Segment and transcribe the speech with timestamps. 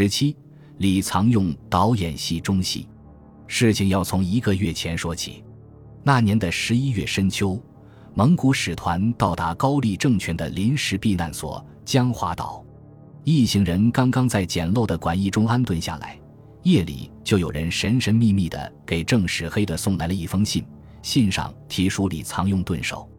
[0.00, 0.36] 十七，
[0.76, 2.86] 李藏用导演戏中戏。
[3.48, 5.42] 事情要从一个月前说起。
[6.04, 7.60] 那年的十一月深秋，
[8.14, 12.64] 蒙古使团到达高丽政权的临时避难所江华岛，
[13.24, 16.16] 一行人刚刚在简陋的馆驿中安顿下来，
[16.62, 20.64] 夜里就有人神神秘秘地给正使黑的送来了一封信，
[21.02, 23.10] 信上提出李藏用顿首。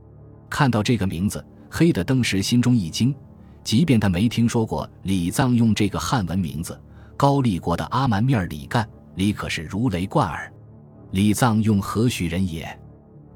[0.50, 3.14] 看到这个名字，黑的当时心中一惊，
[3.64, 6.80] 即便他没听说过李藏用这个汉文名字，
[7.16, 8.88] 高丽国的阿蛮面李干。
[9.16, 10.52] 李可是如雷贯耳，
[11.12, 12.80] 李藏用何许人也？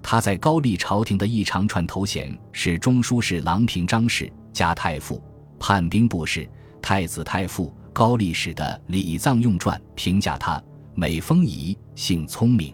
[0.02, 5.22] 他在高丽朝廷的一长串头衔是中书侍郎平章事加太傅、
[5.60, 6.50] 判兵部事、
[6.82, 7.74] 太子太傅。
[7.94, 10.60] 高丽史的《李藏用传》评价他：
[10.96, 12.74] 美丰仪，性聪明。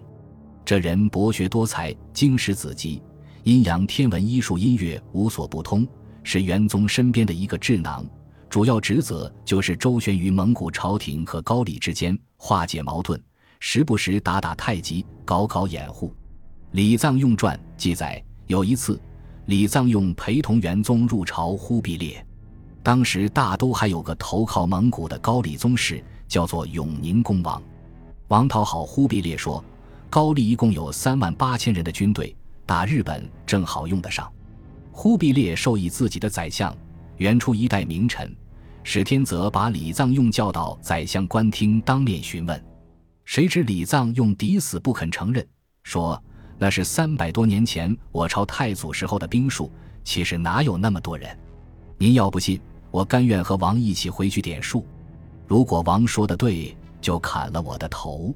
[0.63, 3.01] 这人博学多才，经史子集，
[3.43, 5.85] 阴阳天文、医术、音乐无所不通，
[6.23, 8.05] 是元宗身边的一个智囊。
[8.49, 13.21] 主要职责就是周旋于蒙古朝廷和高丽之间，化解矛盾，
[13.59, 16.11] 时不时打打太极，搞搞掩护。
[16.71, 18.99] 李藏用传记载，有一次，
[19.45, 22.25] 李藏用陪同元宗入朝忽必烈，
[22.81, 27.61] 当时大都还有个投靠蒙古的高丽宗室，叫做永宁公王。
[28.29, 29.63] 王讨好忽必烈说，
[30.09, 34.27] 高丽一共有三万八千人的军队，打日本正好用得上。
[35.01, 36.75] 忽必烈授意自己的宰相。
[37.15, 38.35] 原初一代名臣，
[38.83, 42.61] 史天泽把李藏用叫到宰相官厅当面询问，
[43.23, 45.47] 谁知李藏用抵死不肯承认，
[45.83, 46.21] 说
[46.57, 49.71] 那是三百多年前我朝太祖时候的兵数，
[50.03, 51.29] 其实哪有那么多人？
[51.97, 52.59] 您要不信，
[52.91, 54.85] 我甘愿和王一起回去点数。
[55.47, 58.35] 如果王说的对，就砍了我的头；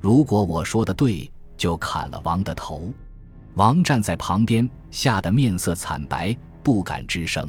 [0.00, 2.92] 如果我说的对，就砍了王的头。
[3.54, 7.46] 王站在旁边，吓得面色惨白，不敢吱声。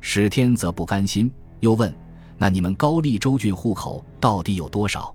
[0.00, 1.94] 史天则不甘心，又问
[2.38, 5.14] ：“那你们高丽州郡户口到底有多少？”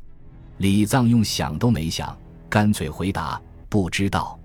[0.58, 2.16] 李藏用想都没想，
[2.48, 4.40] 干脆回答：“不知道。”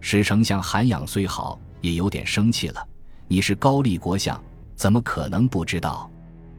[0.00, 2.86] 史丞相涵养虽好，也有点生气了
[3.26, 4.38] ：“你是高丽国相，
[4.76, 6.10] 怎么可能不知道？”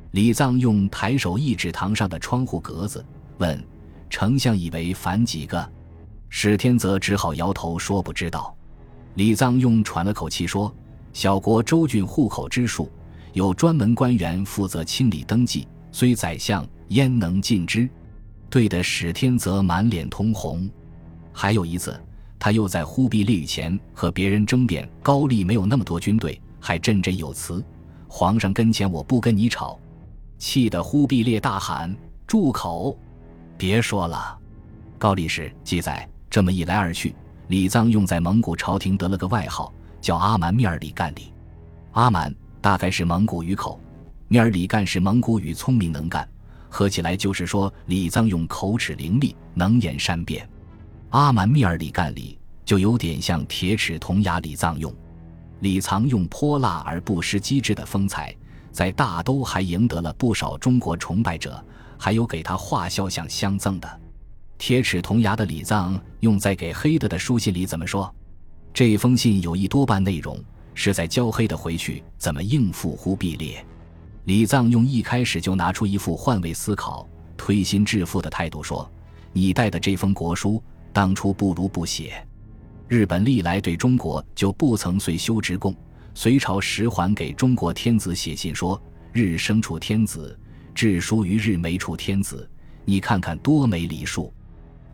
[0.10, 3.06] 李藏用抬手一指堂上的窗户格子，
[3.38, 3.64] 问
[4.10, 5.70] ：“丞相以为凡几个？”
[6.38, 8.54] 史天泽只好摇头说：“不知道。”
[9.16, 10.72] 李藏用喘了口气说
[11.14, 12.92] ：“小国州郡户口之数。”
[13.32, 17.90] 有专门官员负责清理登记，虽宰相焉能尽之？
[18.50, 20.70] 对的，史天泽满脸通红。
[21.32, 21.98] 还有一次，
[22.38, 27.64] 他又在忽必烈御前和别人争辩高丽没有那么多军队，还振振有词
[28.10, 29.80] ：“皇上跟前我不跟你吵。”
[30.38, 31.96] 气得忽必烈大喊
[32.28, 33.00] ：“住口！
[33.58, 34.38] 别说了。”
[35.00, 37.16] 高丽史记载，这么一来二去，
[37.48, 41.32] 李藏用在蒙古朝廷得了个外号，叫阿蛮密尔里干里。
[41.94, 42.36] 阿蛮。
[42.60, 43.80] 大概是蒙古语口，
[44.28, 46.28] 密尔里干是蒙古语，聪明能干，
[46.68, 50.46] 合起来就是说李藏用口齿伶俐，能言善辩。
[51.12, 54.94] 阿蛮密尔里干里就有点像铁齿铜牙李藏用。
[55.62, 58.36] 李藏用泼辣而不失机智的风采，
[58.74, 61.64] 在大都还赢得了不少中国崇拜者，
[61.98, 64.02] 还有给他画肖像相赠的。
[64.58, 68.14] 铁齿铜牙的李藏用在给黑的的书信里怎么说？
[68.74, 70.38] 这封信有一多半内容。
[70.78, 73.66] 是在教黑的回去怎么应付忽必烈。
[74.26, 77.08] 李藏用一开始就拿出一副换位思考、
[77.38, 78.92] 推心置腹的态度说
[79.32, 80.62] ：“你带的这封国书，
[80.92, 82.28] 当初不如不写。
[82.90, 85.74] 日本历来对中国就不曾岁修职贡。
[86.14, 88.78] 隋朝时还给中国天子写信说
[89.14, 90.38] ：‘日生处天子，
[90.74, 92.50] 至书于日没处天子。’
[92.84, 94.34] 你看看多没礼数。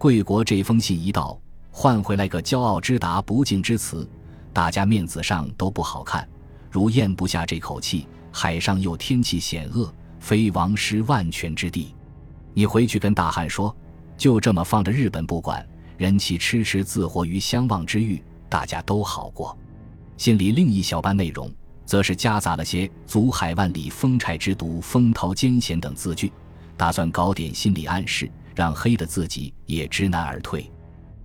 [0.01, 1.39] 贵国这封信一到，
[1.69, 4.09] 换回来个骄傲之答、不敬之词。”
[4.51, 6.28] 大家面子上都不好看，
[6.72, 8.07] 如咽不下这口气。
[8.31, 11.94] 海上又天气险恶，非王师万全之地。
[12.56, 13.75] 你回去跟大汉说，
[14.17, 15.63] 就这么放着日本不管，
[15.97, 19.56] 人气痴痴自活于相望之域，大家都好过。
[20.18, 21.53] 信里另一小半内容，
[21.85, 26.33] 则是夹杂了些“足海万里，风柴之毒，风涛艰险”等字句，
[26.75, 30.69] 打算搞点心理暗示，让黑的自己也知难而退。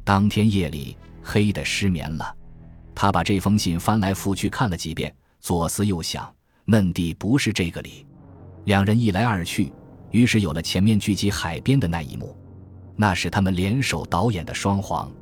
[0.04, 2.34] 当天夜里，黑的失眠了。
[2.94, 6.32] 他把这封信翻来覆去看了几遍，左思右想，
[6.64, 8.06] 嫩地不是这个理。
[8.64, 9.72] 两人一来二去，
[10.10, 12.36] 于是有了前面聚集海边的那一幕，
[12.96, 15.12] 那是他们联手导演的双簧。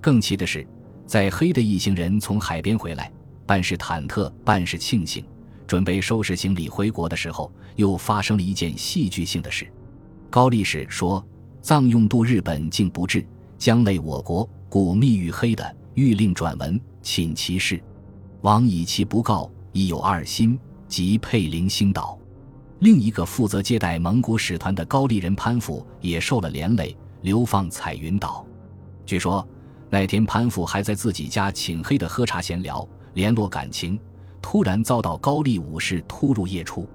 [0.00, 0.66] 更奇的是，
[1.06, 3.12] 在黑的一行人从海边回来，
[3.46, 5.24] 半是忐忑，半是庆幸，
[5.66, 9.70] 准备收拾行李回国的时候，又发生了一件戏剧性的事。
[10.28, 11.24] 高力士说
[11.62, 13.24] ：“藏用渡日本竟不至，
[13.56, 17.82] 将累我国，古密与黑的，欲令转文。”请其事，
[18.42, 22.16] 王以其不告，亦有二心，即配灵星岛。
[22.78, 28.46] 另一个负责接待蒙古使团的高丽人潘富也受了连累，流放彩云岛。
[29.04, 29.46] 据说
[29.90, 33.98] 那天潘富还在自己家请黑的喝茶闲聊，联络感情，
[34.40, 36.88] 突然遭到高丽武士突入夜出，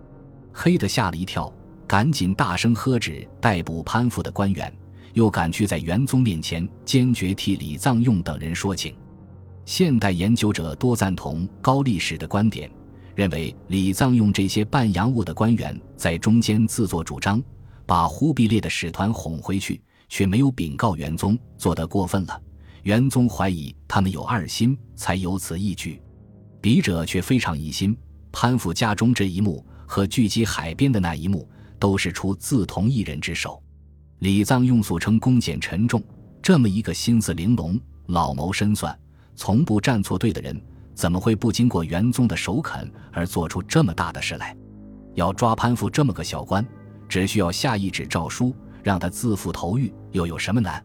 [0.54, 1.52] 黑的吓了一跳，
[1.88, 4.72] 赶紧大声喝止逮捕潘富的官员，
[5.14, 8.94] 又赶去在元宗面前坚决替李藏用等人说情。
[9.66, 12.70] 现代研究者多赞同高丽史的观点。
[13.16, 17.42] 认为李藏用这些半洋务的官员在中间自作主张，
[17.84, 22.40] 把忽必烈的使团哄回去，却没有禀告元宗，做得过分了。
[22.84, 26.00] 元宗怀疑他们有二心，才有此一举。
[26.62, 27.98] 笔者却非常疑心，
[28.32, 33.62] 潘富家中这一幕和聚集海边的那一幕，都是出自同一人之手。
[34.20, 36.04] 李藏用俗称恭俭沉重，
[36.42, 38.98] 这么一个心思玲珑、老谋深算、
[39.36, 40.60] 从不站错队的人。
[40.96, 44.58] 怎么会不经过元宗的首肯而做出这么大的事来？
[45.14, 46.68] 要抓潘富这么个小官，
[47.08, 48.52] 只需要下一纸诏书，
[48.82, 50.84] 让他自负投狱，又有什么难？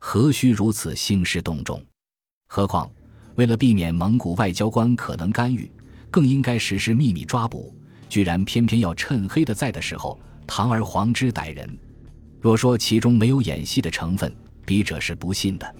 [0.00, 1.80] 何须如此兴师动众？
[2.48, 2.90] 何况
[3.36, 5.70] 为了避免蒙古外交官可能干预，
[6.10, 7.72] 更应该实施秘密抓捕，
[8.08, 11.78] 居然偏偏要趁黑的在的时候堂而皇之逮人。
[12.40, 14.34] 若说其中没有演戏的成分，
[14.64, 15.74] 笔者是不信的。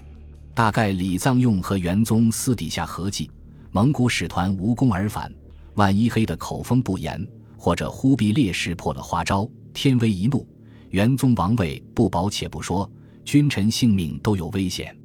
[0.53, 3.29] 大概李藏用和元宗私底下合计。
[3.71, 5.29] 蒙古使团无功而返，
[5.73, 7.27] 万一黑的口风不严，
[7.57, 10.47] 或者忽必烈识破了花招，天威一怒，
[10.91, 12.89] 元宗王位不保且不说，
[13.25, 14.97] 君臣性命都有危险。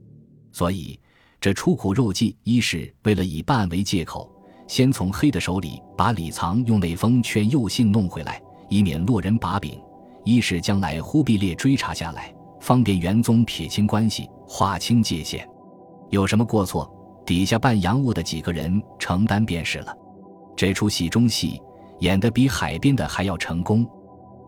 [0.52, 1.00] 所以
[1.40, 4.30] 这出苦肉计，一是为了以办为借口，
[4.70, 9.72] 先从黑的手里把李藏用那封劝诱信弄回来，以免落人把柄；
[10.22, 15.44] 一是将来忽必烈追查下来，方便元宗撇清关系，划清界限。
[16.10, 16.88] 有什么过错？
[17.26, 19.92] 底下扮洋务的几个人承担便是了，
[20.54, 21.60] 这出戏中戏
[21.98, 23.84] 演得比海边的还要成功。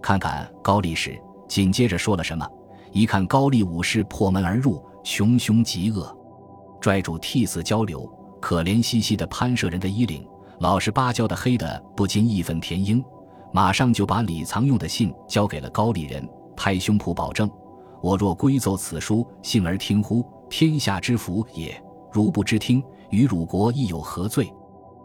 [0.01, 2.49] 看看高力士紧接着说了什么？
[2.93, 6.17] 一看高丽武士破门而入，穷凶极恶，
[6.81, 8.09] 拽住替死交流，
[8.43, 10.27] 可怜兮兮的潘舍人的衣领，
[10.59, 13.03] 老实巴交的黑的不禁义愤填膺，
[13.53, 17.49] 马上就把李藏用的信交给了高丽人，拍胸脯保证：
[18.03, 21.81] 我若归奏此书，幸而听乎，天下之福也。
[22.11, 24.53] 如不知听，与汝国亦有何罪？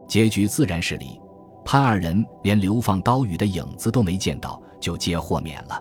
[0.07, 1.21] 结局自然是李
[1.63, 5.79] 潘二人连流放刀雨的影子都没见到，就皆豁免了。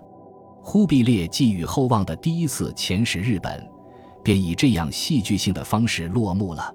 [0.63, 3.67] 忽必烈寄予厚望的第一次遣使日本，
[4.23, 6.75] 便以这样戏剧性的方式落幕了。